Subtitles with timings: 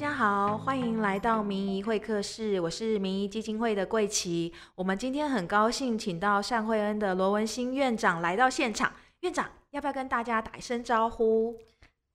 [0.00, 4.50] 家好，欢迎来到民仪会客室，我是民仪基金会的桂琪。
[4.74, 8.90] 我们今天很高兴请到善惠恩的罗文新院长来到现场。
[9.20, 11.54] 院长要不要跟大家打一声招呼？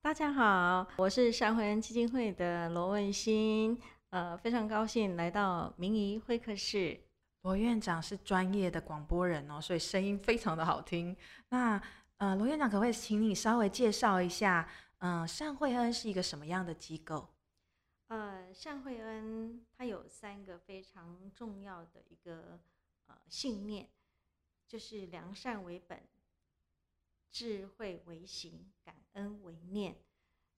[0.02, 6.99] 大家好，我是善惠恩基金会的罗文新，呃，非常高兴来到民仪会客室。
[7.44, 11.16] 罗院长是专业的广播人哦，所以声音非常的好听。
[11.49, 11.80] 那
[12.17, 14.67] 呃，罗院长可不可以请你稍微介绍一下，
[15.02, 17.30] 嗯，善惠恩是一个什么样的机构？
[18.08, 22.59] 呃，善惠恩它有三个非常重要的一个
[23.08, 23.90] 呃信念，
[24.68, 26.08] 就是良善为本、
[27.32, 29.98] 智慧为行、感恩为念。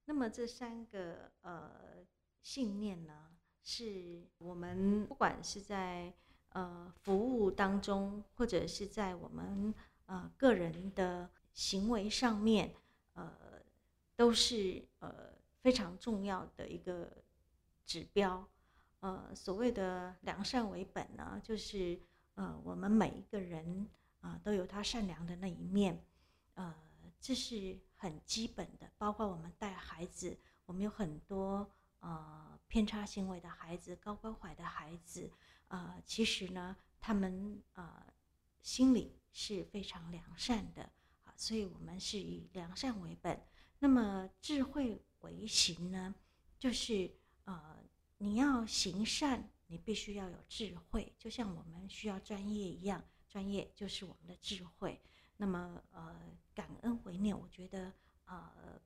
[0.03, 2.05] 那么这三个呃
[2.41, 6.13] 信念呢，是我们不管是在
[6.49, 9.73] 呃服务当中，或者是在我们
[10.07, 12.75] 呃个人的行为上面，
[13.13, 13.63] 呃，
[14.17, 17.23] 都是呃非常重要的一个。
[17.87, 18.47] 指标，
[18.99, 21.99] 呃，所谓的良善为本呢，就是
[22.35, 26.05] 呃，我们每一个人啊，都有他善良的那一面，
[26.55, 26.75] 呃，
[27.19, 28.91] 这是很基本的。
[28.97, 31.67] 包括我们带孩子，我们有很多
[31.99, 35.31] 呃偏差行为的孩子，高关怀的孩子，
[35.69, 38.05] 呃，其实呢，他们呃
[38.61, 40.83] 心里是非常良善的
[41.23, 43.41] 啊，所以我们是以良善为本。
[43.79, 46.13] 那么智慧为行呢，
[46.59, 47.09] 就是
[47.47, 47.75] 呃。
[48.19, 54.99] 你要行善，你必须要有智慧，就像我们需要专业一样，专业就是我们的智慧。
[55.35, 56.19] 那么，呃，
[56.55, 57.93] 感恩回念，我觉得，
[58.25, 58.81] 呃，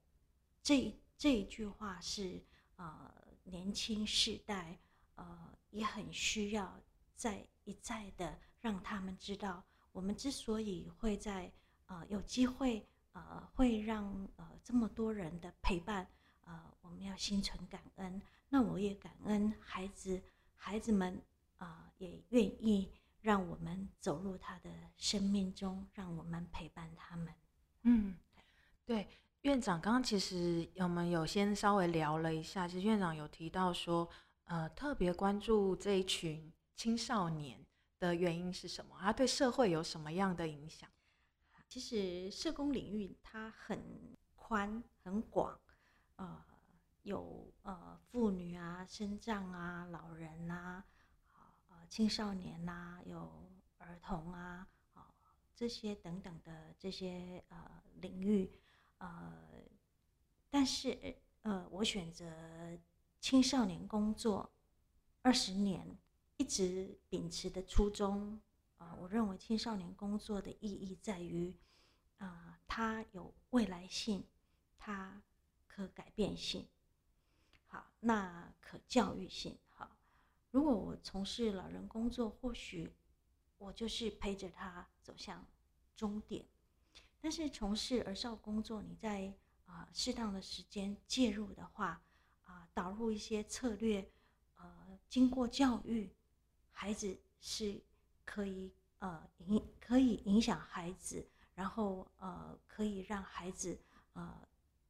[0.61, 2.43] 这这一句话是，
[2.75, 3.09] 呃，
[3.45, 4.77] 年轻世代，
[5.15, 6.77] 呃，也很需要
[7.15, 11.49] 再一再的让他们知道，我们之所以会在，
[11.85, 16.05] 呃，有机会，呃，会让呃这么多人的陪伴，
[16.41, 18.21] 呃，我们要心存感恩。
[18.53, 20.21] 那我也感恩孩子，
[20.55, 21.21] 孩子们
[21.55, 22.91] 啊，也愿意
[23.21, 27.33] 让我们走入他的生命中，让我们陪伴他们。
[27.83, 28.17] 嗯，
[28.85, 29.07] 对，
[29.43, 34.09] 院长刚刚其实我们有先稍微聊了一下，其实院长有提到说，
[34.43, 37.65] 呃，特别关注这一群青少年
[37.99, 38.97] 的原因是什么？
[38.99, 40.89] 他对社会有什么样的影响？
[41.69, 43.81] 其实社工领域它很
[44.35, 45.57] 宽很广，
[46.17, 46.50] 呃。
[47.03, 50.83] 有呃妇女啊、身障啊、老人呐，
[51.31, 55.13] 啊青少年呐，有儿童啊，啊
[55.55, 58.51] 这些等等的这些呃领域，
[58.99, 59.33] 呃，
[60.49, 62.77] 但是呃我选择
[63.19, 64.51] 青少年工作
[65.21, 65.97] 二十年，
[66.37, 68.39] 一直秉持的初衷
[68.77, 71.55] 啊，我认为青少年工作的意义在于
[72.17, 74.23] 啊，它有未来性，
[74.77, 75.23] 它
[75.67, 76.67] 可改变性。
[77.71, 79.89] 好，那可教育性好。
[80.49, 82.93] 如果我从事老人工作，或许
[83.57, 85.47] 我就是陪着他走向
[85.95, 86.45] 终点。
[87.21, 89.33] 但是从事儿少工作，你在
[89.65, 92.03] 啊适当的时间介入的话，
[92.43, 94.11] 啊导入一些策略，
[94.57, 96.13] 呃，经过教育，
[96.71, 97.81] 孩子是
[98.25, 103.79] 可以呃影可以影响孩子，然后呃可以让孩子
[104.11, 104.45] 呃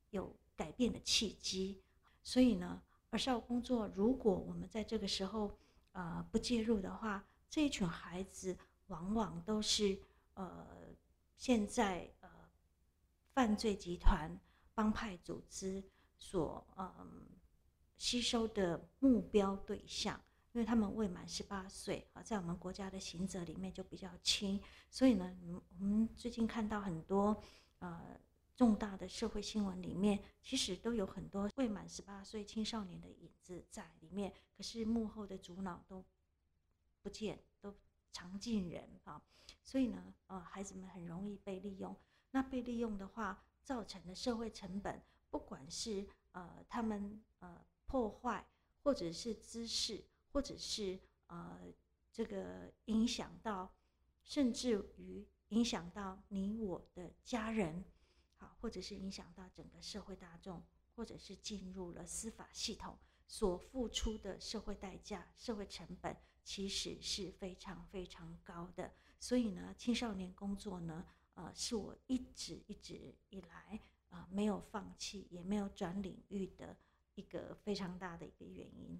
[0.10, 1.80] 有改变的契机。
[2.24, 5.58] 所以呢，儿少工作，如果我们在这个时候，
[5.92, 10.00] 呃，不介入的话，这一群孩子往往都是
[10.36, 10.68] 呃，
[11.36, 12.30] 现在呃，
[13.34, 14.40] 犯罪集团、
[14.74, 15.84] 帮派组织
[16.18, 17.26] 所嗯
[17.98, 20.22] 吸收的目标对象，
[20.54, 25.36] 因为他们未满十八岁啊，在我们国家的刑责里面就比较轻，所以呢，
[25.80, 27.42] 我们最近看到很多
[27.80, 28.20] 呃。
[28.62, 34.32] 重大的社会新闻里面，其实都有很多未满十八岁青少年的影子在里面。
[34.56, 36.06] 可是幕后的主脑都
[37.02, 37.74] 不见，都
[38.12, 39.20] 藏进人啊。
[39.64, 41.98] 所以呢，呃，孩子们很容易被利用。
[42.30, 48.48] 那被利用的话，造成的社会成本，不管是呃他们呃破坏，
[48.84, 51.60] 或者是姿势，或者是呃
[52.12, 53.74] 这个影响到，
[54.24, 57.84] 甚至于影响到你我的家人。
[58.42, 60.64] 好，或者是影响到整个社会大众，
[60.96, 62.98] 或者是进入了司法系统
[63.28, 68.92] 所付出的社会代价、社会成本，其实是非常非常高的。
[69.20, 71.06] 所以呢，青少年工作呢，
[71.36, 73.80] 呃，是我一直一直以来
[74.10, 76.76] 啊没有放弃，也没有转领域的
[77.14, 79.00] 一个非常大的一个原因。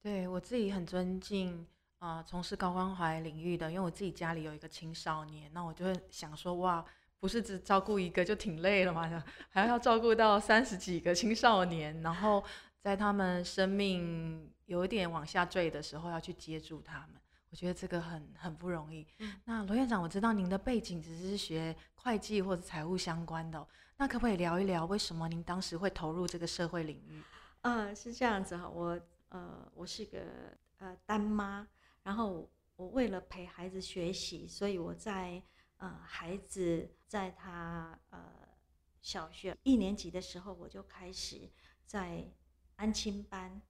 [0.00, 1.64] 对我自己很尊敬
[1.98, 6.84] 啊，从事高关怀领域的，因为我自己家里有一个青少年，那我就会想说，哇。
[7.22, 9.24] 不是只照顾一个就挺累了嘛？
[9.48, 12.42] 还要照顾到三十几个青少年，然后
[12.80, 17.20] 在他们生命有一点往下坠的时候，要去接住他们。
[17.48, 19.06] 我觉得这个很很不容易。
[19.44, 23.64] 那罗院长，我知道您的背景只是学会计或者财务相关的，
[23.98, 27.22] 那可不可以聊一聊为什么您当时会投入这个社会领域？
[27.60, 30.18] 呃，是这样子哈，我呃，我是个
[30.78, 31.64] 呃单妈，
[32.02, 35.40] 然后我为了陪孩子学习，所以我在
[35.76, 38.48] 呃孩子在他呃
[39.02, 41.46] 小学一年级的时候，我就开始
[41.84, 42.26] 在
[42.76, 43.60] 安亲班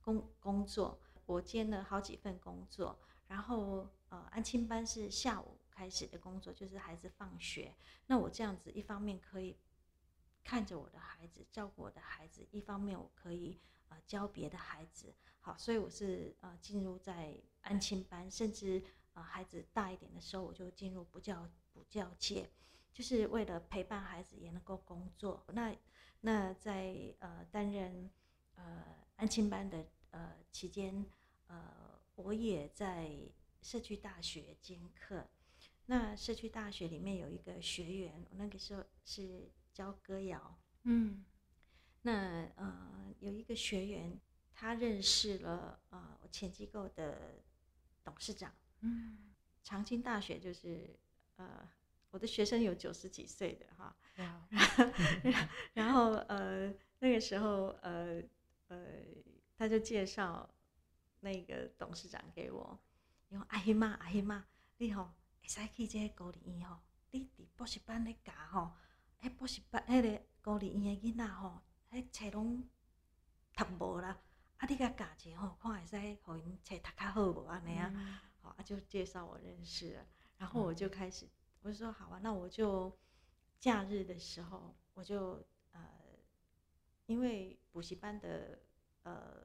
[0.00, 2.96] 工工作，我兼了好几份工作。
[3.26, 7.74] 然后，呃，安亲班是下午开始的工作，就是孩子放学。
[8.06, 9.58] 那我这样子，一方面可以
[10.44, 13.58] 看着我的孩子，照顾我的孩子；一方面我可以
[13.88, 15.12] 呃教别的孩子。
[15.40, 22.48] 好，所以我是呃进入在安亲班，甚至呃孩子大一点的时候，我就进入补教补教界，
[22.94, 25.44] 就是为了陪伴孩子也能够工作。
[25.48, 25.76] 那
[26.22, 28.08] 那在呃担任
[28.54, 28.82] 呃
[29.16, 31.04] 安亲班的呃期间，
[31.48, 31.92] 呃。
[32.16, 33.10] 我也在
[33.60, 35.28] 社区大学兼课，
[35.86, 41.24] 那社区大学里面有一个学员，我那个时候是教歌谣，嗯，
[42.02, 44.16] 那呃有一个学员，
[44.54, 47.42] 他认识了呃我前机构的
[48.04, 50.96] 董事长，嗯，长青大学就是
[51.34, 51.68] 呃
[52.14, 53.96] 我的学生有九十几岁的哈，
[55.74, 58.22] 然后呃那个时候呃
[58.68, 58.86] 呃
[59.58, 60.48] 他就介绍。
[61.20, 62.78] 那个董事长给我，
[63.30, 64.44] 因为阿姨妈阿姨妈，
[64.76, 65.04] 你吼
[65.40, 66.78] 会使去这个高丽院吼，
[67.12, 68.72] 你伫补习班咧教吼，
[69.22, 72.62] 迄补习班迄个高丽院的囡仔吼，迄册拢
[73.56, 74.18] 读无啦，
[74.58, 80.06] 啊你甲教者吼，看会使互因册读较好无安尼啊，好啊就介绍我认识了，
[80.36, 81.26] 然后我就开始，
[81.64, 82.96] 我就说好啊，那我就
[83.58, 85.82] 假日的时候，我就呃，
[87.06, 88.60] 因为补习班的
[89.02, 89.42] 呃。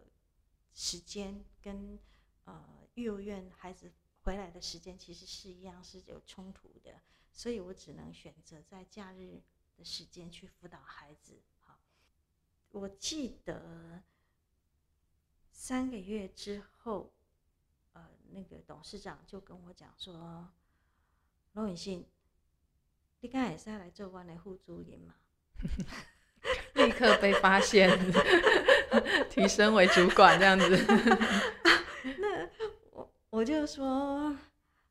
[0.72, 2.00] 时间跟
[2.46, 7.02] 呃幼儿园孩子回来的时间其实是一样是有冲突的，
[7.34, 9.42] 所以我只能选择在假日
[9.76, 11.42] 的时间去辅导孩子。
[11.58, 11.82] 好，
[12.70, 14.04] 我记得
[15.52, 17.12] 三个月之后，
[17.92, 20.54] 呃，那个董事长就跟我讲说
[21.54, 22.06] ：“罗永信，
[23.22, 25.16] 你刚才是要来做我的副主任嘛？”
[26.76, 27.90] 立刻被发现，
[29.30, 30.66] 提升为主管这样子。
[32.18, 32.50] 那
[32.92, 34.34] 我我就说，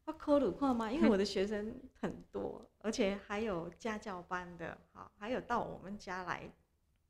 [0.04, 6.52] 我考虑看嘛，因为我的学生很多，而且还有家教班的，好，还有到我们家来，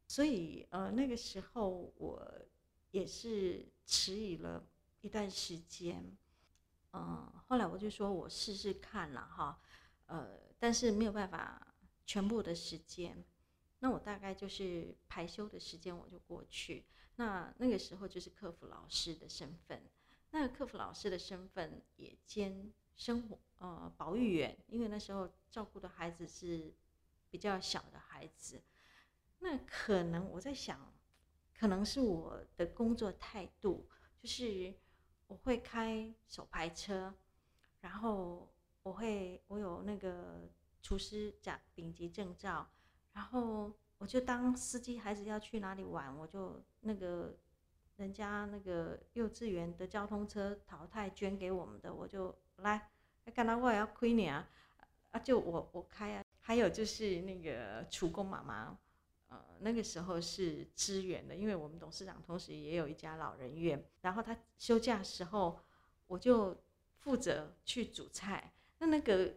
[0.07, 2.33] 所以呃那个时候我
[2.93, 4.65] 也是迟疑了
[5.01, 6.17] 一段时间。
[6.99, 9.61] 嗯，后来我就说我试试看了哈，
[10.07, 11.75] 呃，但是没有办法
[12.05, 13.25] 全部的时间。
[13.81, 16.85] 那我大概就是排休的时间，我就过去。
[17.17, 19.89] 那那个时候就是客服老师的身份，
[20.31, 26.75] 那客服老师的身份也兼生活呃保育员，因为那时候照顾的孩子是
[27.31, 28.63] 比较小的孩子。
[29.39, 30.93] 那可能我在想，
[31.55, 33.89] 可能是我的工作态度，
[34.21, 34.75] 就是
[35.29, 37.15] 我会开手排车，
[37.81, 38.53] 然后
[38.83, 40.41] 我会我有那个
[40.83, 42.69] 厨师甲丙级证照。
[43.13, 47.37] 然后我就当司机，孩子要去哪里玩，我就那个
[47.97, 52.91] 人家那个幼稚园的交通车淘汰捐给我们的，我就来。
[53.35, 54.49] 干到我也要亏你啊，
[55.11, 56.25] 啊就我我开啊。
[56.41, 58.79] 还有就是那个厨工妈妈，
[59.29, 65.61] 呃那个时候是支援的，因为我们董事长同时也有一家老人院，然后他休假时候，
[66.07, 66.57] 我就
[66.99, 68.53] 负责去煮菜。
[68.79, 69.35] 那那个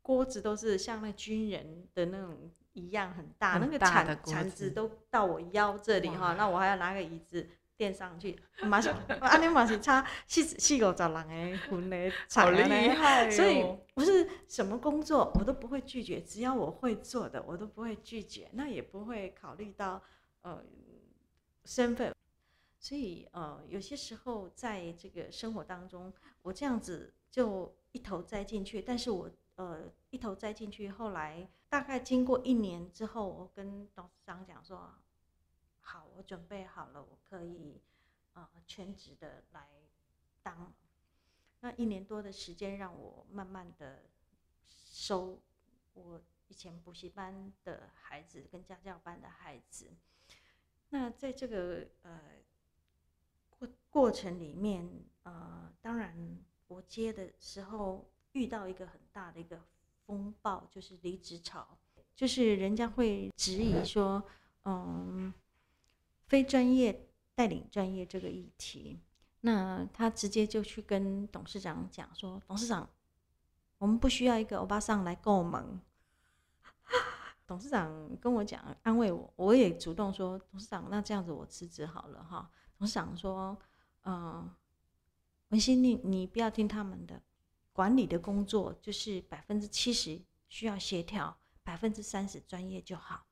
[0.00, 2.50] 锅子都是像那军人的那种。
[2.74, 7.46] 一样很大，那个铲铲子都到我腰这里哈，那我还要拿个椅子
[7.82, 8.38] 垫上去。
[8.62, 20.00] 马上， 阿尼马是差四四五十人的分的 好厉害所以不是什么工作我都不会拒绝，只要我会做的我都不会拒绝，那也不会考虑到
[20.42, 20.62] 呃
[21.64, 22.14] 身份。
[22.78, 26.12] 所以呃有些时候在这个生活当中，
[26.42, 31.48] 我这样子就一头栽进去，但是我呃一头栽进去，后来。
[31.72, 34.90] 大概经过一年之后，我跟董事长讲说
[35.82, 37.82] ：“好，我准备好了，我可以
[38.32, 39.68] 呃全职的来
[40.42, 40.72] 当。”
[41.60, 44.04] 那一年多的时间，让我慢慢的
[44.66, 45.38] 收
[45.92, 49.90] 我以前补习班的孩子跟家教班的孩子。
[50.88, 52.20] 那在这个呃
[53.50, 54.88] 过过程里面，
[55.24, 59.62] 呃，当然我接的时候遇到一个很大的一个。
[60.04, 61.78] 风暴就是离职潮，
[62.14, 64.22] 就是人家会质疑说，
[64.64, 65.32] 嗯，
[66.32, 68.98] 非专业带领专业这个议题。
[69.42, 72.88] 那他直接就去跟董事长讲说：“董事长，
[73.76, 75.78] 我们不需要一个欧巴桑来购盟。
[77.46, 83.54] ”董事长跟我讲安慰我，我也主动说：“董事长，那这样子我辞职好了哈。”董事长说
[84.04, 84.50] ：“嗯，
[85.48, 87.20] 文心，你你不要听他们的，
[87.74, 93.26] 管理的工作就是百分之七十需要协调，百分之三十专业就好。”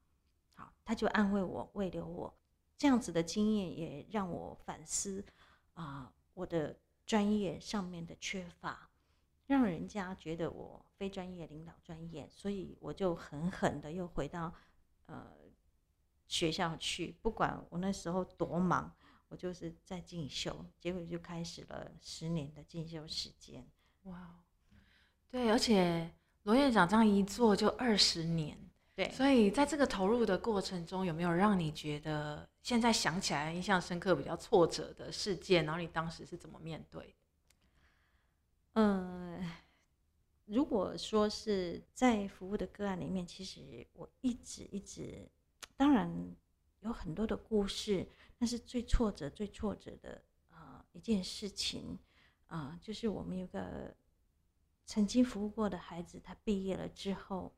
[0.52, 2.36] 好，他就安慰我，慰留我。
[2.80, 5.22] 这样子的经验也让我反思。
[5.74, 8.88] 啊，我的专业上面的缺乏，
[9.46, 14.54] 让人家觉得我非专业领导专业，所以我就狠狠的又回到
[15.04, 15.30] 呃
[16.26, 18.90] 学校去，不管我那时候多忙，
[19.28, 23.68] 我就是在进修，结果就开始了十年的进修时间。
[24.04, 24.40] 哇，
[25.28, 26.10] 对，而且
[26.44, 28.58] 罗院长这样一做就二十年。
[28.94, 35.64] 对，所以在这个投入的过程中，有没有让你觉得现在想起来印象深刻、比较挫折的事件？
[35.64, 37.14] 然后你当时是怎么面对？
[38.74, 39.50] 嗯，
[40.46, 45.28] 如果说是在服务的个案里面，其实我一直一直，
[45.76, 46.10] 当然
[46.80, 48.06] 有很多的故事，
[48.38, 51.98] 但是最挫折、最挫折的啊一件事情
[52.46, 53.94] 啊，就是我们有个
[54.84, 57.52] 曾经服务过的孩子，他毕业了之后。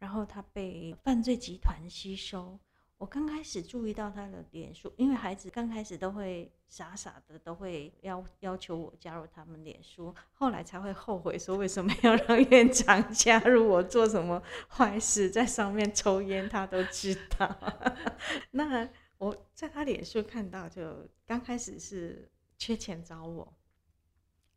[0.00, 2.56] 然后他被犯罪集团吸收。
[2.98, 17.56] 我刚开始注意到他的脸书，因为孩子刚开始都会傻傻的，都会要要求我加入他们脸书，后来才会后悔说为什么要让院长加入我做什么坏事，在上面抽烟他都知道。
[18.50, 23.56] 那我在他脸书看到，就刚开始是缺钱找我，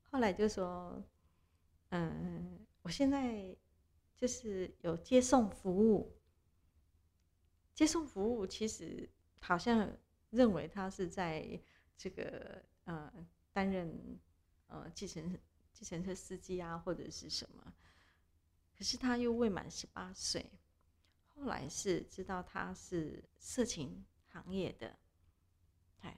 [0.10, 1.01] 后来就说，
[1.89, 3.55] 嗯，我现在。
[4.21, 6.15] 就是有接送服务，
[7.73, 9.09] 接送服务其实
[9.39, 9.97] 好像
[10.29, 11.59] 认为他是在
[11.97, 13.11] 这个呃
[13.51, 14.19] 担任
[14.67, 15.37] 呃计程
[15.73, 17.73] 计程车司机啊或者是什么，
[18.77, 20.51] 可是他又未满十八岁，
[21.27, 24.97] 后来是知道他是色情行业的，
[26.01, 26.17] 哎，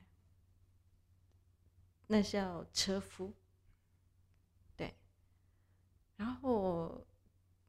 [2.07, 3.33] 那叫车夫，
[4.75, 4.95] 对，
[6.15, 7.05] 然后。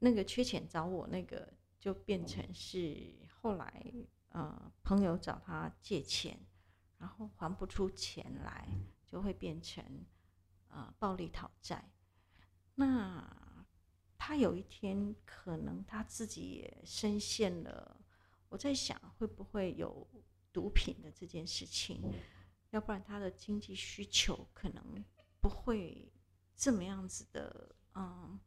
[0.00, 1.50] 那个缺钱找我，那个
[1.80, 3.10] 就变成是
[3.44, 3.92] 后来，
[4.30, 6.34] 呃，朋友找他借钱，
[6.96, 8.66] 然后还不出钱来，
[9.06, 9.84] 就会变成，
[10.68, 11.92] 呃，暴力讨债。
[12.74, 13.62] 那
[14.16, 18.00] 他有一天可能他自己也深陷了，
[18.48, 20.08] 我在想会不会有
[20.50, 22.00] 毒品的这件事情，
[22.70, 25.04] 要不然他的经济需求可能
[25.38, 26.10] 不会
[26.56, 28.40] 这么样子的，嗯。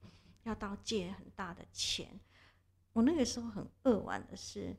[0.43, 2.17] 要到借很大的钱，
[2.93, 4.73] 我那个时候很扼腕的是，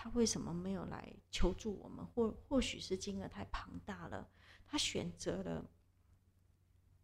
[0.00, 2.06] 他为什么没有来求助我们？
[2.06, 4.30] 或或许是金额太庞大了，
[4.64, 5.68] 他选择了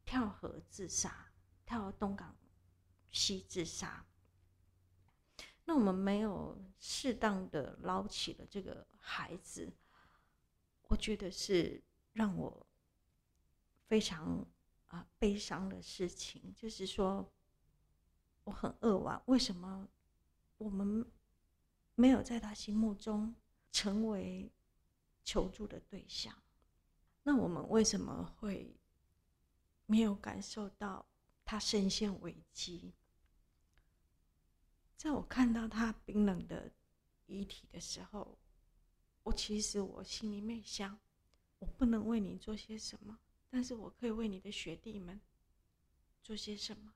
[0.04, 1.32] 跳河自杀，
[1.66, 2.36] 跳东港
[3.10, 4.06] 西自杀。
[5.64, 9.76] 那我们没有适当的捞起了这个孩子，
[10.82, 11.82] 我觉得是
[12.12, 12.64] 让我
[13.88, 14.46] 非常
[14.86, 17.28] 啊悲伤的事情，就是说。
[18.46, 19.88] 我很扼腕，为什么
[20.58, 21.10] 我们
[21.94, 23.34] 没有在他心目中
[23.70, 24.50] 成为
[25.22, 26.42] 求助的对象？
[27.22, 28.76] 那我们为什么会
[29.86, 31.06] 没有感受到
[31.44, 32.92] 他深陷危机？
[34.96, 36.72] 在我看到他冰冷的
[37.26, 38.38] 遗体的时候，
[39.22, 40.98] 我其实我心里面想：
[41.58, 45.20] 我不能为你做些什么，但是我可以为你的学弟们
[46.22, 46.94] 做些什么。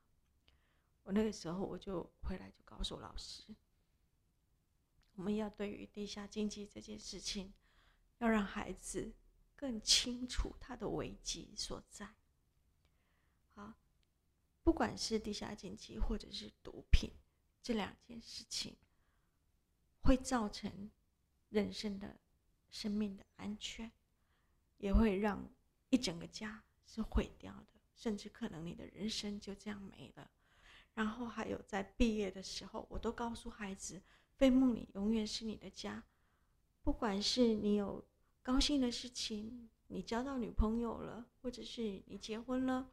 [1.04, 3.54] 我那个时候我就回来就告诉老师，
[5.18, 7.52] 我们要对于地下经济这件事情，
[8.18, 9.12] 要让孩子
[9.56, 12.14] 更清楚他的危机所在。
[13.52, 13.74] 好，
[14.62, 17.10] 不管是地下经济或者是毒品
[17.60, 18.76] 这两件事情，
[20.02, 20.88] 会造成
[21.48, 22.20] 人生的
[22.70, 23.90] 生命的安全，
[24.76, 25.52] 也会让
[25.90, 30.30] 一整个家是毁掉的，甚至可能你的人生就这样没了。
[30.94, 34.00] 然后还有在毕业的时候，我都告诉孩子，
[34.38, 36.04] 飞梦里永远是你的家。
[36.82, 38.08] 不管是你有
[38.40, 42.92] 高兴的事情，你交到女朋友了，或者是你结婚了，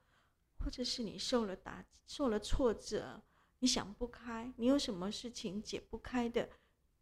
[0.58, 3.24] 或者是你受了打、受了挫折，
[3.60, 6.50] 你想不开，你有什么事情解不开的，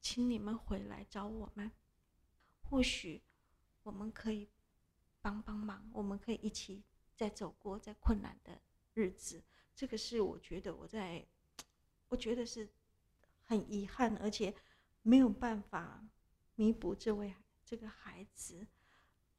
[0.01, 1.71] 请你们回来找我们。
[2.63, 3.23] 或许
[3.83, 4.49] 我们可以
[5.21, 6.83] 帮帮忙，我们可以一起
[7.15, 8.61] 再走过再困难的
[8.93, 9.41] 日子。
[9.73, 11.25] 这个是我觉得我在，
[12.09, 12.69] 我觉得是
[13.45, 14.53] 很遗憾，而且
[15.01, 16.03] 没有办法
[16.55, 17.33] 弥补这位
[17.65, 18.65] 这个孩子，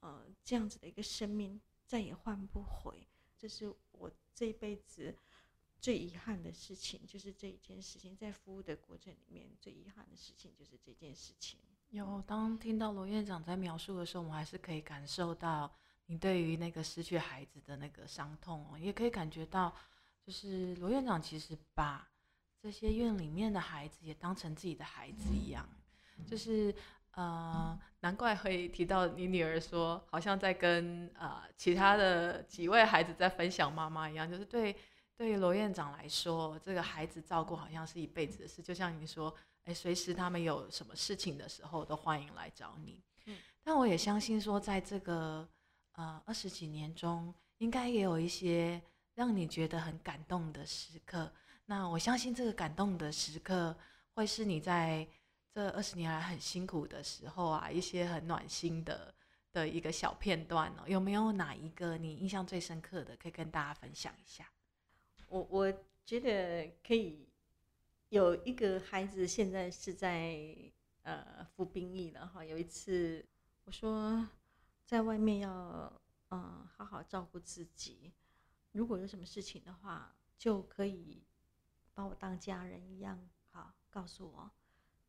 [0.00, 3.06] 呃这样子的一个生命再也换不回，
[3.38, 5.16] 这是我这一辈子
[5.80, 11.58] 最遗憾的事情，就是这一件事情，在服务的过程里面最遗憾的事情就是这件事情。
[11.90, 15.73] 有，当听到罗院长在描述的时候，我们还是可以感受到
[16.06, 19.75] 你对于那个失去孩子的那个伤痛哦，也可以感觉到，
[20.23, 22.11] 就是罗院长其实把
[22.64, 25.68] 这些院里面的孩子也当成自己的孩子一样，
[26.26, 26.75] 就是
[27.11, 34.75] 呃，难怪会提到你女儿说，好像在跟呃其他的几位孩子在分享妈妈一样，就是对
[35.14, 39.35] 对于罗院长来说，这个孩子照顾好像是一辈子的事，就像你说。
[39.64, 43.02] 哎，随时他们有什么事情的时候，都欢迎来找你。
[43.25, 45.49] 嗯，但我也相信说，在这个
[45.92, 48.83] 呃二十几年中，应该也有一些
[49.14, 51.33] 让你觉得很感动的时刻。
[51.66, 53.76] 那我相信这个感动的时刻，
[54.14, 55.06] 会是你在
[55.52, 59.14] 这二十年来很辛苦的时候啊，一些很暖心的
[59.52, 60.85] 的一个小片段哦。
[60.87, 64.50] 有没有哪一个你印象最深刻的，可以跟大家分享一下？
[65.28, 65.73] 我我
[66.04, 67.28] 觉得可以。
[68.11, 70.38] 有一个孩子现在是在
[71.02, 72.44] 呃服兵役了哈。
[72.44, 73.25] 有一次
[73.64, 74.25] 我说
[74.85, 75.92] 在外面要
[76.30, 78.12] 嗯好好照顾自己，
[78.71, 81.25] 如果有什么事情的话，就可以
[81.94, 83.18] 把我当家人一样
[83.50, 84.50] 好告诉我。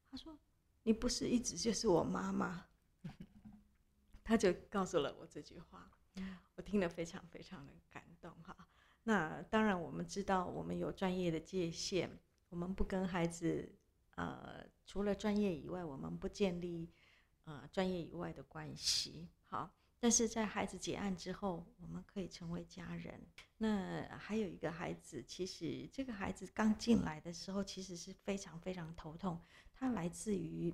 [0.09, 0.37] 他说
[0.83, 2.67] 你不是一直就是我妈妈，
[4.23, 5.91] 他就告诉了我这句话，
[6.55, 8.55] 我听了非常非常的感动哈。
[9.03, 12.19] 那当然我们知道我们有专业的界限。
[12.49, 13.75] 我们不跟孩子，
[14.15, 16.89] 呃，除了专业以外，我们不建立，
[17.43, 19.27] 呃，专业以外的关系。
[19.49, 23.19] 好，但是在孩子结案之后，我们可以成为家人。
[23.57, 29.41] 那还有一个孩子，其实这个孩子刚进来的时候，其实是非常非常头痛。
[29.73, 30.73] 他来自于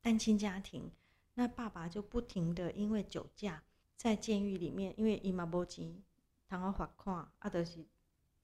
[0.00, 0.90] 单亲家庭，
[1.34, 3.62] 那爸爸就不停的因为酒驾，
[3.96, 6.02] 在监狱里面，因为伊嘛无钱，
[6.48, 7.86] 通好罚款，啊，就是。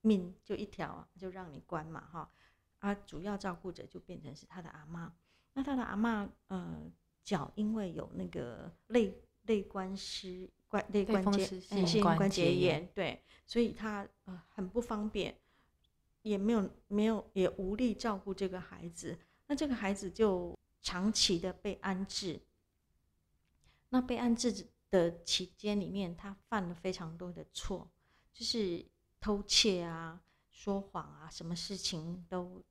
[0.00, 2.30] 命就一条，就让你关嘛，哈，
[2.78, 5.12] 啊，主要照顾者就变成是他的阿妈。
[5.52, 6.88] 那他的阿妈，呃，
[7.24, 9.12] 脚因为有那个肋
[9.48, 15.36] 肋关失关类关节性关节炎，对，所以他呃很不方便，
[16.22, 19.18] 也没有没有也无力照顾这个孩子。
[19.48, 22.40] 那这个孩子就长期的被安置。
[23.88, 27.90] 那被安置的期间里面，他犯了非常多的错，
[28.32, 28.86] 就是。
[29.20, 32.62] 偷窃啊，说谎啊，什么事情都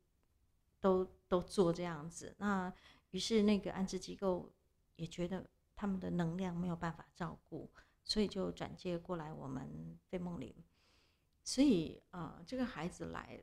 [0.79, 2.33] 都都做这样子。
[2.37, 2.73] 那
[3.11, 4.49] 于是那个安置机构
[4.95, 5.45] 也觉得
[5.77, 7.71] 他们的能量没有办法照顾，
[8.03, 10.53] 所以就转接过来我们费梦林。
[11.43, 13.41] 所以呃，这个孩子来，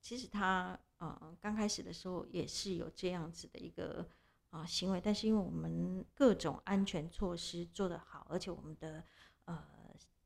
[0.00, 4.08] 其实他呃刚开始的时候也是有这样子的一个
[4.50, 9.04] 啊行为，但是因为我们各种安全措施做得好，而且我们的
[9.44, 9.62] 呃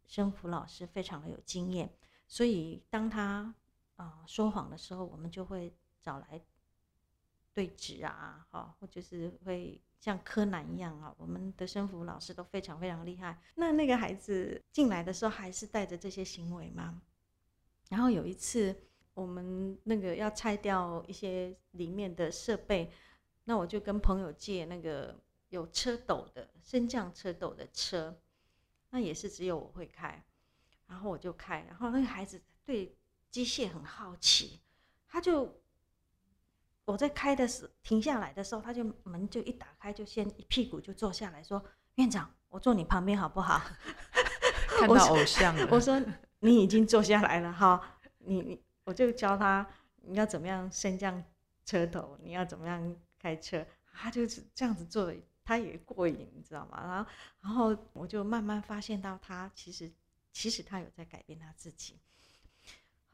[0.05, 1.93] 生辅老师非常的有经验。
[2.29, 3.55] 所以，当他
[3.97, 6.41] 啊说谎的时候，我们就会找来
[7.53, 11.15] 对质啊，哈，或者是会像柯南一样啊。
[11.19, 13.41] 我们的生辅老师都非常非常厉害。
[13.55, 17.03] 那那个孩子进来的时候，还是带着这些行为吗？
[17.89, 18.75] 然后有一次，
[19.15, 22.91] 我们那个要拆掉一些里面的设备，
[23.45, 28.19] 那我就跟朋友借那个有车斗的升降车斗的车，
[28.91, 30.25] 那也是只有我会开。
[30.89, 32.97] 然后我就开，然后那个孩子对
[33.29, 34.61] 机械很好奇，
[35.09, 35.61] 他就
[36.87, 41.63] 我在开的时停下来的时候，他就门就一打开，就先一屁股就坐下来说
[41.97, 43.61] ：“院长，我坐你旁边好不好？”
[44.67, 45.69] 看到偶像了。
[45.71, 46.03] 我说
[46.41, 49.67] ：“你已经坐下来了，哈，你你我就教他
[50.03, 51.23] 你要怎么样升降
[51.65, 55.13] 车头，你要怎么样开车，他就是这样子做，
[55.45, 56.81] 他也过瘾，你知道吗？
[56.83, 57.11] 然后
[57.43, 59.93] 然后我就慢慢发现到他其实。
[60.33, 61.99] 其实他有在改变他自己。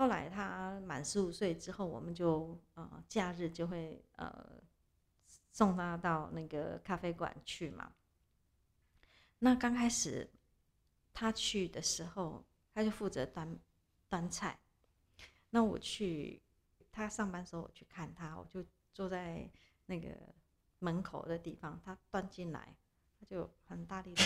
[0.03, 4.61] 后来他满十五岁之后，我们就呃假日就会呃
[5.53, 7.93] 送他到那个咖啡馆去嘛。
[9.39, 10.29] 那刚开始
[11.15, 13.57] 他去的时候，他就负责端
[14.09, 14.59] 端菜。
[15.51, 16.43] 那我去
[16.91, 19.49] 他上班时候，我去看他，我就坐在
[19.87, 20.09] 那个
[20.81, 22.75] 门口的地方，他端进来，
[23.21, 24.23] 他就很大力的。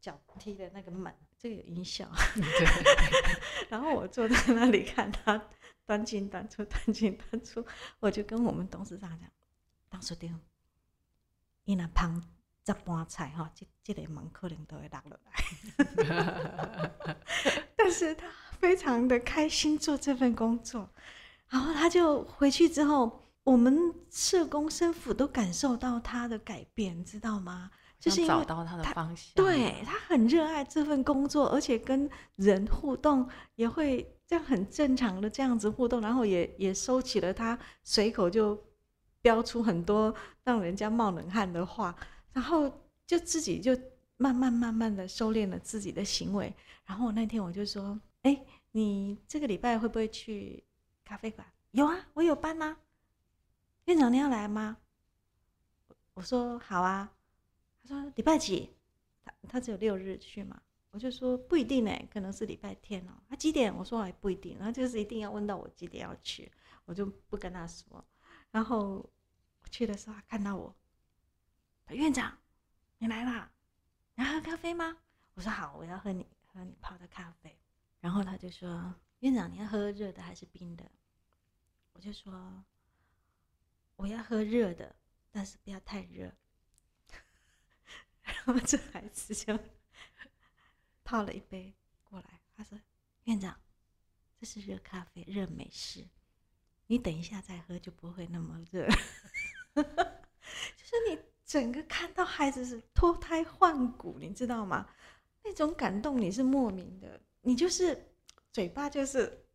[0.00, 2.10] 脚踢的那个门，这个有音效。
[3.68, 5.40] 然后我坐在那里看他
[5.86, 7.64] 端进端出，端进端出，
[8.00, 9.28] 我就跟我们董事长讲
[9.90, 10.40] ：“董事长，
[11.64, 12.22] 伊那旁
[12.66, 15.32] 十盘菜哈，这这个门可能都会落落来。
[17.76, 18.26] ”但是他
[18.58, 20.90] 非常的开心做这份工作。
[21.48, 27.72] 然后他就回去之后，我们社工生辅都感受到他的改变，知道吗？
[28.00, 38.58] 就是因为找到他的方向，对他很热爱这份工作，而且跟人互动也会这样很正常的这样子互动，然后也也收起了他随口就
[39.20, 41.94] 飙出很多让人家冒冷汗的话，
[42.32, 42.72] 然后
[43.06, 43.78] 就自己就
[44.16, 46.52] 慢慢慢慢的收敛了自己的行为。
[46.86, 50.64] 然后那天我就说：“哎，你这个礼拜会不会去
[51.04, 52.78] 咖啡馆？”“有啊，我有班啊。
[53.84, 54.78] ”“院长你要来吗？”
[56.14, 57.12] 我说：“好啊。”
[57.82, 58.70] 他说：“礼拜几？”
[59.22, 60.60] 他他只有六日去嘛？
[60.90, 63.12] 我就说不一定呢，可能是礼拜天哦。
[63.28, 63.74] 他几点？
[63.76, 64.56] 我说还不一定。
[64.58, 66.50] 然后就是一定要问到我几点要去，
[66.84, 68.04] 我就不跟他说。
[68.50, 68.96] 然后
[69.62, 70.74] 我去的时候，他看到我，
[71.90, 72.36] 院长，
[72.98, 73.52] 你来啦，
[74.16, 74.96] 你要喝咖啡吗？
[75.34, 77.56] 我说好，我要喝你喝你泡的咖啡。
[78.00, 80.90] 然后他就说：“院长，你要喝热的还是冰的？”
[81.94, 82.64] 我就说
[83.96, 84.96] ：“我要喝热的，
[85.30, 86.32] 但是不要太热。”
[88.32, 89.58] 然后这孩子就
[91.04, 92.78] 泡了一杯过来，他说
[93.24, 93.58] ：“院长，
[94.38, 96.06] 这是热咖啡，热美式，
[96.86, 98.86] 你等一下再喝就不会那么热。
[99.74, 99.82] ”就
[100.84, 104.88] 是你整个看到孩子是脱胎换骨，你知道吗？
[105.42, 108.14] 那种感动你是莫名的，你就是
[108.52, 109.46] 嘴巴就是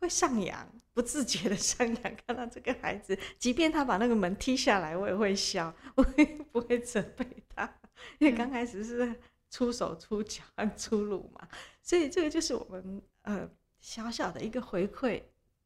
[0.00, 2.02] 会上扬，不自觉的上扬。
[2.26, 7.72] 看到这个孩子，即便他把那个门踢下来，我也会笑， 我也不会责备他？
[8.18, 9.14] 因为刚开始是
[9.50, 11.46] 出手出脚很粗鲁嘛，
[11.82, 15.22] 所以这个就是我们呃小小的一个回馈，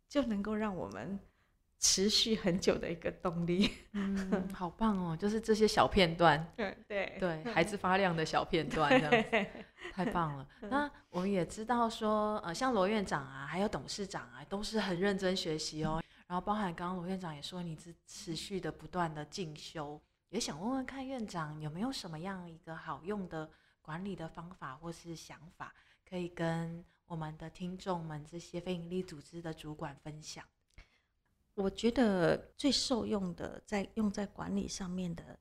[0.08, 1.18] 就能够让我们
[1.84, 3.70] 持续很久的一个动力。
[3.92, 5.14] 嗯，好棒哦！
[5.14, 9.46] 就是这些小片段， 对对对，孩子发亮的小片段，这样子
[9.92, 10.48] 太棒了。
[10.62, 16.02] 那我们也知道说，呃，像罗院长啊，还有董事长啊，都是很认真学习哦。
[16.26, 20.00] 然后包含刚刚罗院长也说，你是持续的不断的进修。
[20.30, 23.48] 也想问问看院长有没有什么样一个好用的
[23.82, 25.74] 管理的方法或是想法，
[26.08, 30.42] 可以跟我们的听众们这些非营利组织的主管分享。
[31.54, 35.38] 我觉得最受用的，在用在管理上面的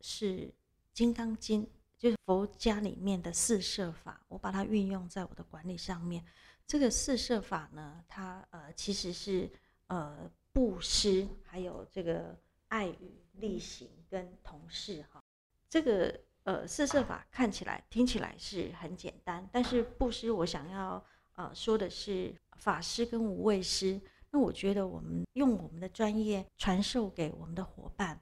[0.00, 0.48] 是
[0.92, 1.64] 《金刚经》，
[1.98, 6.24] 就是佛家里面的四摄法，我把它运用在我的管理上面。
[6.66, 9.50] 这个四摄法呢，它呃其实是
[9.86, 13.16] 呃布施，还有这个爱语。
[13.34, 15.24] 例行跟同事哈，
[15.66, 21.02] 这个呃四摄法看起来听起来是很简单，但是布施我想要
[21.36, 23.98] 呃说的是法师跟无畏师。
[24.30, 28.20] 那我觉得我们用我们的专业传授给我们的伙伴，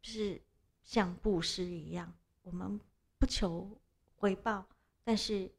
[0.00, 0.40] 就是
[0.82, 2.80] 像布施一样，我们
[3.18, 3.78] 不求
[4.14, 4.66] 回报，
[5.04, 5.52] 但是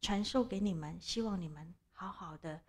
[0.00, 2.60] 传授给你们，希望你们好好的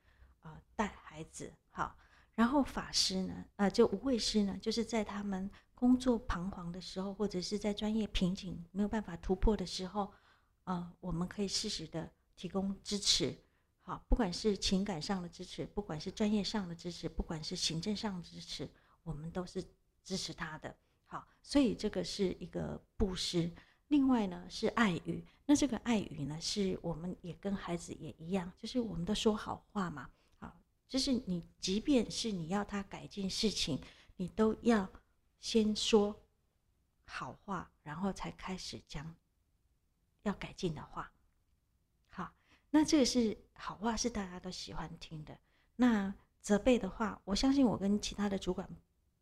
[0.41, 1.97] 呃带孩子好。
[2.36, 10.13] 然后法师呢，呃，就无畏师呢，就是在他们工作彷徨的时候，或者是在专业瓶颈没有办法突破的时候，
[10.65, 13.34] 呃，我们可以适时的提供支持，
[13.87, 18.67] 好，不管是情感上的支持，不管是专业上的支持，不管是行政上的支持，
[19.03, 19.63] 我们都是
[20.03, 20.75] 支持他的。
[21.05, 23.51] 好，所以这个是一个布施。
[23.89, 30.09] 另外呢是爱语，那这个爱语呢，是我们也跟孩子也一样，就是我们都说好话嘛。
[30.39, 33.79] 好就是你，即便是你要他改进事情，
[34.15, 34.91] 你都要
[35.39, 36.19] 先说
[37.03, 39.15] 好话，然后才开始讲
[40.23, 41.11] 要改进的话。
[42.75, 45.33] 那这个是好话，是大家都喜欢听的。
[45.77, 48.67] 那责备的话，我相信我跟其他的主管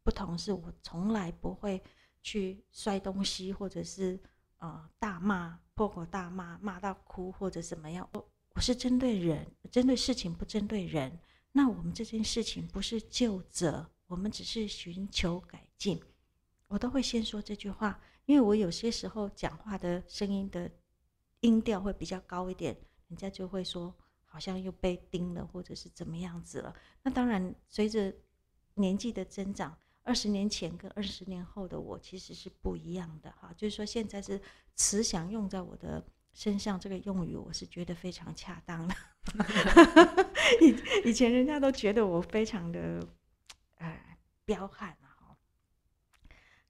[0.01, 1.79] 不同，是我从来不会
[2.23, 4.19] 去摔东西，或者是
[4.57, 8.09] 呃大骂、破口大骂、骂到哭或者怎么样。
[8.13, 11.19] 我我是针对人，针对事情，不针对人。
[11.51, 16.01] 那我们这件事情不是就责，我们只是寻求改进。
[16.67, 20.71] 我都会先说这句话，因为我有些时候讲话的声音的
[21.41, 22.75] 音调会比较高一点，
[23.07, 23.93] 人家就会说
[24.25, 26.75] 好像又被盯了，或者是怎么样子了。
[27.03, 28.13] 那当然，随着
[28.75, 33.53] 年纪的增长，二十年前跟二十年后的我其实是不一样的哈。
[33.55, 34.41] 就是说，现在是
[34.75, 36.03] 慈祥用在我的。
[36.35, 38.95] 身上这个用语，我是觉得非常恰当的。
[40.59, 40.75] 以
[41.07, 43.07] 以前人家都觉得我非常的，
[43.75, 44.97] 呃，彪悍。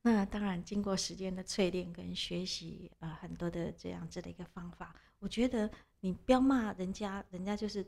[0.02, 5.72] 那当然，经过时间的淬炼跟学习，呃，很多的这样子的一个方法，我觉得
[6.04, 7.86] 你不要骂人家，人家就是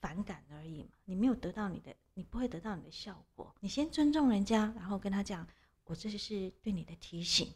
[0.00, 0.90] 反感而已嘛。
[1.06, 3.54] 你没有得到你的，你不会得到你的效果。
[3.60, 5.48] 你先尊重人家，然后跟他讲，
[5.84, 7.50] 我这是对你的提醒，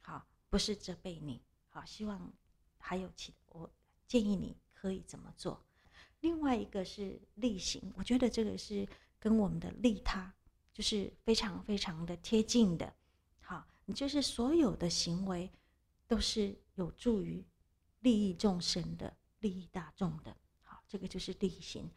[0.00, 1.42] 好，不是责备你。
[1.68, 2.32] 好，希望
[2.78, 3.70] 还有其我
[4.06, 5.62] 建议你可以怎么做。
[6.20, 10.32] 另外一个是例行，我觉得这个是跟我们的利他
[10.72, 12.90] 就是非常非常的贴近的。
[13.42, 15.50] 好，你就是所有的行为
[16.06, 17.44] 都是有助于
[18.04, 20.36] 利益众生的、利益大众的。
[20.60, 21.90] 好，这个就是利益心。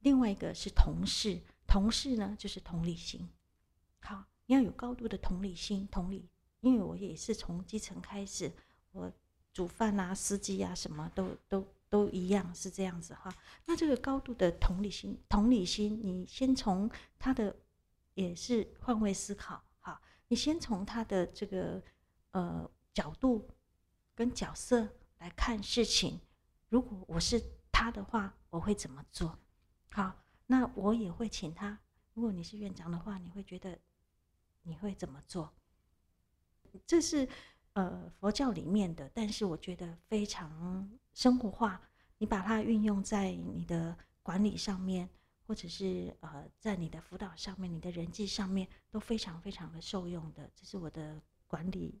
[0.00, 3.30] 另外一个是同事，同事呢就是同理心。
[4.00, 6.28] 好，你要有高度的同理心，同理，
[6.60, 8.52] 因为我也是从基层开始，
[8.90, 9.12] 我
[9.52, 13.32] 煮饭啊、司机啊，什么都都都一样，是这样子哈。
[13.64, 17.54] 那这个高度的同理心，同理心，你先从他的
[18.14, 21.80] 也是换位思考，哈，你先从他的这个
[22.32, 23.48] 呃角度
[24.16, 24.88] 跟角色
[25.22, 26.20] 来看事情。
[26.68, 29.38] 如果我是他的话，我会怎么做？
[29.92, 31.78] 好，那我也会请他。
[32.12, 33.78] 如果你是院长的话，你会觉得
[34.62, 35.54] 你会怎么做？
[36.84, 37.28] 这是
[37.74, 41.80] 呃佛教里面的，但是我觉得非常生活化。
[42.18, 45.08] 你把它运用在你的管理上面，
[45.46, 50.50] 或者是呃在你的辅导上面、你的人际上面，都非常非常的受用的。
[50.56, 52.00] 这是我的管理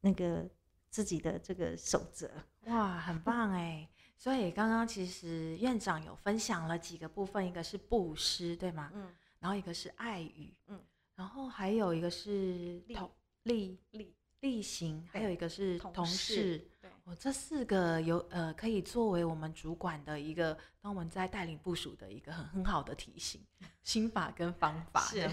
[0.00, 0.50] 那个
[0.92, 2.30] 自己的这个守则。
[2.66, 3.88] 哇，很棒哎！
[4.18, 8.90] 所以刚刚其实院长有分享了几个部分，一个是布施，对吗？
[8.94, 9.10] 嗯。
[9.40, 10.78] 然后一个是爱语，嗯。
[11.16, 13.10] 然后还有一个是同
[13.44, 16.58] 力力力行，还有一个是同事。
[16.80, 16.90] 对。
[17.04, 23.40] 哦，这四个有呃可以作为我们主管的一个，当我们在带领部署的一个很很好的提醒，
[23.82, 25.00] 心法跟方法。
[25.00, 25.26] 是。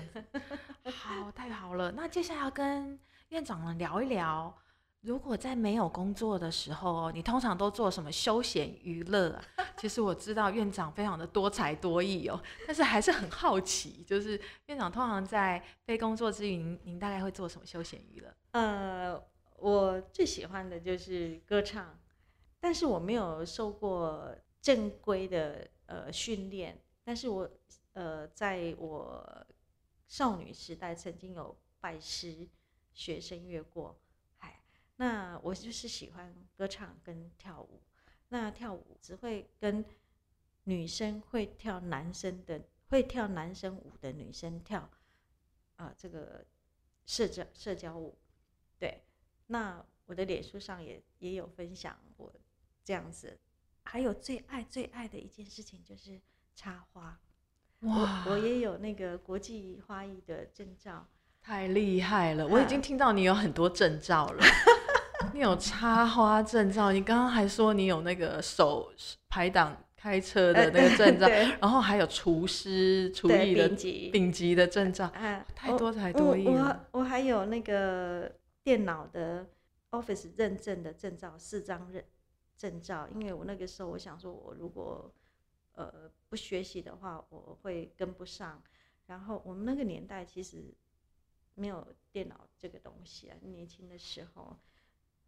[0.89, 1.91] 好，太好了。
[1.91, 4.57] 那接下来要跟院长们聊一聊。
[5.01, 9.43] 如果在没有工作的时候，你通常都做什么休闲娱乐啊？
[9.77, 18.35] 其实我知道院长非常的多才多艺哦，但是还是很好奇，就是院长通常在非工作之余，您您大概会做什么休闲娱乐？
[18.51, 19.23] 呃，
[19.57, 21.97] 我最喜欢的就是歌唱，
[22.59, 27.49] 但是我没有受过正规的呃训练，但是我
[27.93, 29.47] 呃在我
[30.09, 32.49] 少女时代曾经有拜师
[32.93, 33.97] 学声乐过。
[34.99, 37.81] 那我就是喜欢歌唱跟跳舞。
[38.27, 39.83] 那跳舞只会跟
[40.65, 44.89] 女生会跳男生的会跳男生舞的女生跳，
[45.77, 46.45] 啊，这个
[47.05, 48.17] 社交社交舞。
[48.77, 49.01] 对，
[49.47, 52.31] 那我的脸书上也也有分享我
[52.83, 53.39] 这样子。
[53.83, 56.19] 还有最爱最爱的一件事情就是
[56.53, 57.17] 插花。
[57.79, 58.25] 哇！
[58.27, 61.07] 我也有那个国际花艺的证照。
[61.41, 62.45] 太厉害了！
[62.45, 64.43] 我已经听到你有很多证照了。
[65.33, 68.91] 你有插花证照，你刚刚还说你有那个手
[69.27, 71.27] 排档开车的那个证照，
[71.59, 73.69] 然后还有厨师厨艺的
[74.11, 76.87] 顶级的证照，啊太多才多艺了。
[76.91, 78.31] 我我还有那个
[78.63, 79.47] 电脑的
[79.91, 82.03] Office 认证的证照，四张认
[82.57, 83.07] 证照。
[83.13, 85.13] 因为我那个时候我想说，我如果
[85.73, 88.61] 呃不学习的话，我会跟不上。
[89.05, 90.73] 然后我们那个年代其实
[91.55, 94.57] 没有电脑这个东西啊，年轻的时候。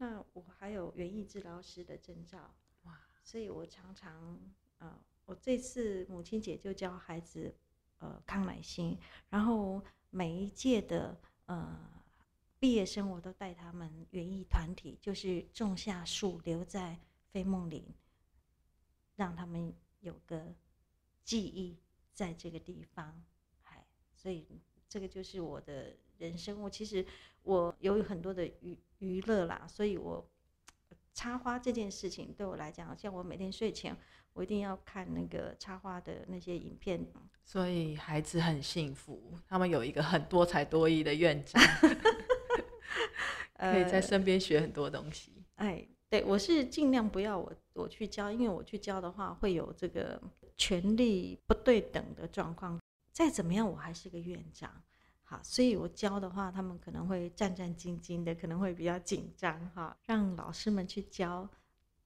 [0.01, 2.51] 那我还有园艺治疗师的证照，
[2.85, 2.99] 哇！
[3.23, 4.35] 所以我常常，
[4.79, 7.53] 呃，我这次母亲节就教孩子，
[7.99, 8.97] 呃，康乃馨，
[9.29, 11.87] 然后每一届的呃
[12.57, 17.85] 毕业生，我都带他们园艺团体，就是种下树，留在飞梦林，
[19.15, 20.51] 让他们有个
[21.23, 21.77] 记忆
[22.11, 23.23] 在这个地方，
[23.61, 23.85] 嗨，
[24.15, 24.47] 所以
[24.89, 26.61] 这个就是我的人生。
[26.61, 27.05] 我其实
[27.41, 30.25] 我有很多的娱娱乐啦，所以我
[31.13, 33.97] 插花这件事情对我来讲，像我每天睡前，
[34.33, 37.05] 我一定要看那个插花的那些影片。
[37.43, 41.61] 所以孩子很幸福，他们有一个很多才多艺的院长，
[43.57, 45.43] 可以在身边学很多东西。
[45.55, 50.21] 哎，对我是尽量不要我我去教，因为我去教的话会有这个
[50.55, 52.79] 权力不对等的状况。
[53.11, 54.71] 再怎么样，我还是个院长。
[55.31, 59.95] 好，所以我教的话，他们可能会战战兢兢的，可能会比较紧张哈。
[60.05, 61.47] 让老师们去教，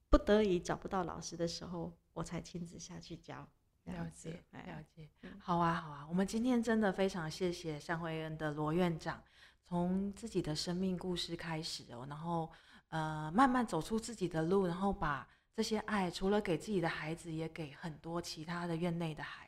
[0.08, 3.44] 不得已找不到老师的时候，我才亲自下去教。
[3.82, 5.08] 了解，了解。
[5.40, 6.06] 好啊，好啊。
[6.08, 9.20] 我们今天真的非常谢谢善慧恩的罗院长，
[9.64, 12.48] 从自己的生命故事开始哦，然后
[12.90, 19.45] 呃慢慢走出自己的路，然后把这些爱除了给自己的孩子，也给很多其他的院内的孩。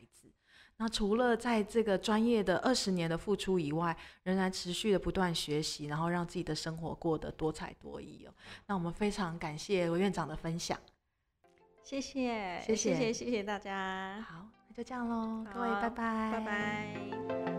[0.80, 8.32] 那除了在这个专业的二十年的付出以外，仍然持续的不断学习，然后让自己的生活过得多彩多艺哦。
[8.66, 10.78] 那我们非常感谢罗院长的分享，
[11.82, 14.24] 谢谢，谢谢，谢谢大家。
[14.28, 17.58] 好，那就这样喽，各位拜拜，拜拜。